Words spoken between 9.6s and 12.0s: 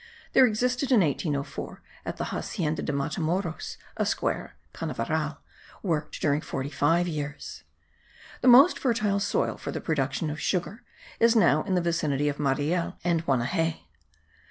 the production of sugar is now in the